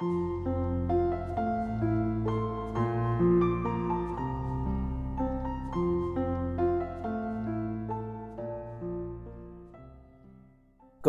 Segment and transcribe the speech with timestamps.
[0.00, 0.06] 各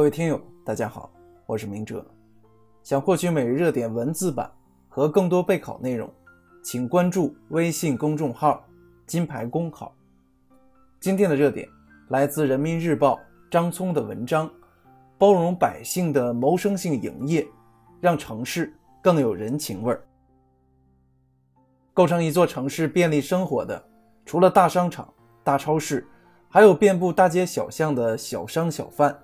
[0.01, 1.09] 位听友，大家好，
[1.45, 2.05] 我是明哲。
[2.83, 4.51] 想获取每日热点文字版
[4.89, 6.13] 和更多备考内容，
[6.61, 8.61] 请关注微信公众号
[9.07, 9.95] “金牌公考”。
[10.99, 11.65] 今天的热点
[12.09, 13.17] 来自人民日报
[13.49, 14.51] 张聪的文章
[15.17, 17.47] ：“包容百姓的谋生性营业，
[18.01, 20.03] 让城市更有人情味儿。”
[21.93, 23.83] 构成一座城市便利生活的，
[24.25, 26.07] 除了大商场、大超市，
[26.49, 29.17] 还有遍布大街小巷的小商小贩。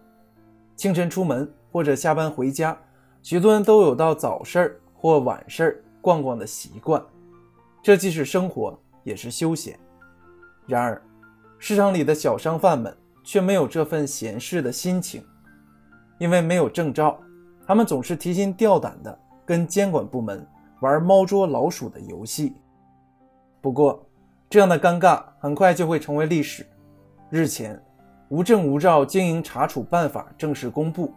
[0.76, 2.78] 清晨出门或者下班回家，
[3.24, 7.02] 许多人都有到早市儿或晚市儿逛逛的习惯。
[7.82, 9.80] 这既是生活，也是休闲。
[10.66, 11.02] 然而，
[11.58, 15.26] 市场里的小商贩们却没有这份闲适的心情，
[16.20, 17.18] 因为没有证照，
[17.66, 20.46] 他们总是提心吊胆的跟监管部门
[20.82, 22.54] 玩猫捉老鼠的游戏。
[23.62, 24.06] 不过，
[24.48, 26.64] 这样的尴尬很快就会成为历史。
[27.32, 27.82] 日前。
[28.30, 31.14] 无证无照经营查处办法正式公布，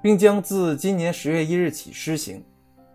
[0.00, 2.40] 并将自今年十月一日起施行。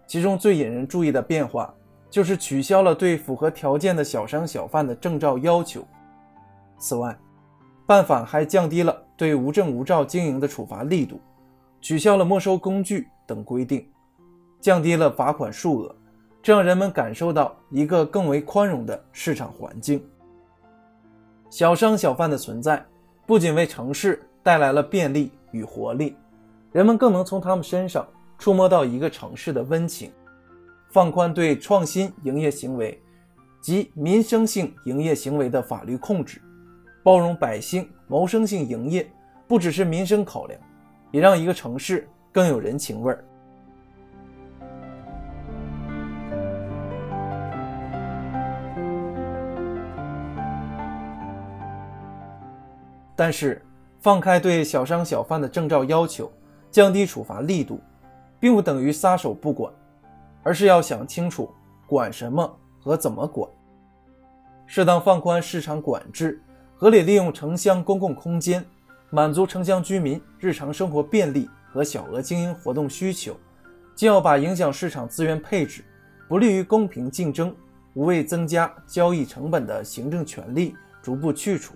[0.08, 1.74] 其中最引人注意的变化，
[2.10, 5.86] 就是取消了对符合条件的小商小贩的证照要求。
[6.78, 7.14] 此外，
[7.86, 11.20] 办法还降低了对无证无照经营的处罚力度，
[11.82, 13.86] 取消了没收工具等规定，
[14.62, 15.96] 降低了罚款数额，
[16.42, 20.02] 这让人们感受到一个更为宽容的市场环境。
[21.50, 22.86] 小商小贩的存在。
[23.28, 26.18] 不仅为城市带来了便利与活力，
[26.74, 28.06] 人们更能从他们身上
[28.38, 30.12] 触摸到一个城市的温情。
[30.90, 33.02] 放宽对创新营业行为
[33.62, 36.42] 及民生性营业行为的法律控制，
[37.04, 39.10] 包容百姓谋生性营业，
[39.48, 40.60] 不只是民生考量，
[41.12, 43.24] 也让一个城市更有人情味儿。
[53.16, 53.62] 但是，
[54.00, 56.32] 放开对小商小贩的证照要求，
[56.72, 57.80] 降低处罚力度，
[58.40, 59.72] 并不等于撒手不管，
[60.42, 61.50] 而是要想清楚
[61.86, 63.48] 管什么和怎么管。
[64.66, 66.42] 适当放宽市场管制，
[66.76, 68.66] 合理利用城乡公共空间，
[69.10, 73.36] 满足城乡居民日常生活便利和小额经营活动需求，
[73.94, 75.84] 既要把影响市场资源配置、
[76.28, 77.54] 不利于公平竞争、
[77.94, 80.74] 无谓增加交易成本的行政权力
[81.04, 81.76] 逐步去除。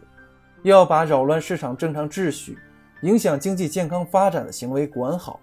[0.70, 2.58] 要把扰乱市场正常秩序、
[3.04, 5.40] 影响经济健康发展的行为管好，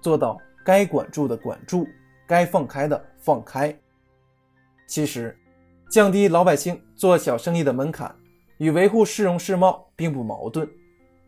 [0.00, 1.86] 做到该管住的管住，
[2.26, 3.76] 该放开的放开。
[4.86, 5.36] 其实，
[5.90, 8.16] 降低老百姓做小生意的门槛，
[8.56, 10.66] 与维护市容市貌并不矛盾。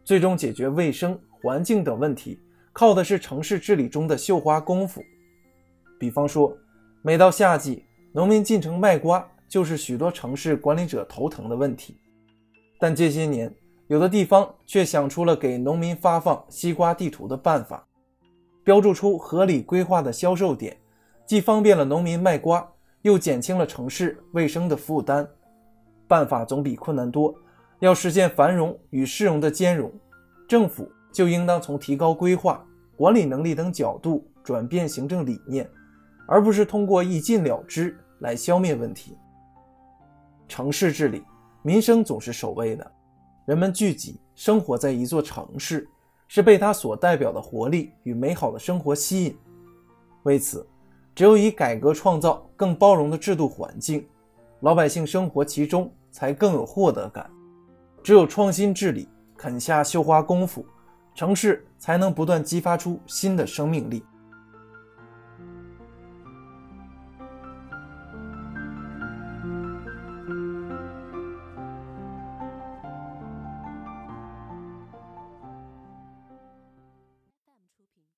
[0.05, 2.41] 最终解决卫生环境等问题，
[2.73, 5.03] 靠的是城市治理中的绣花功夫。
[6.01, 6.57] 比方说，
[7.03, 11.99] 每到夏季，农民进城卖瓜，就是许多城市管理者头疼的问题。
[12.79, 13.55] 但这些年，
[13.87, 17.87] 有的地方却想出了给农民发放西瓜地图的办法，
[18.63, 20.77] 标注出合理规划的销售点，
[21.27, 22.67] 既方便了农民卖瓜，
[23.03, 25.27] 又减轻了城市卫生的负担。
[26.07, 27.35] 办法总比困难多。
[27.81, 29.93] 要实现繁荣与市容的兼容，
[30.49, 32.65] 政府就应当从提高规划、
[32.97, 35.69] 管理能力等角度转变行政理念，
[36.27, 39.17] 而不是通过一禁了之来消灭问题。
[40.49, 41.23] 城市治理。
[41.67, 42.93] 民生总是首位的，
[43.47, 45.89] 人们聚集生活在一座城市，
[46.29, 49.35] 是被它所代表的活力与美好的生活吸引。
[50.25, 50.69] 为此，
[51.15, 54.07] 只有以改革创造更包容的制度环境，
[54.61, 57.31] 老百姓生活其中才更有获得感。
[58.03, 60.67] 只有创新治理，肯下绣花功夫，
[61.15, 64.05] 城市才能不断激发出新的生命力。